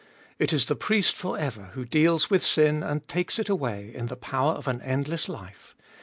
It 0.39 0.51
is 0.51 0.65
the 0.65 0.75
Priest 0.75 1.15
for 1.15 1.37
ever 1.37 1.65
who 1.75 1.85
deals 1.85 2.27
with 2.27 2.41
sin 2.43 2.81
and 2.81 3.07
takes 3.07 3.37
it 3.37 3.49
away 3.49 3.93
in 3.93 4.07
the 4.07 4.15
power 4.15 4.53
of 4.53 4.67
an 4.67 4.81
endless 4.81 5.29
life. 5.29 5.75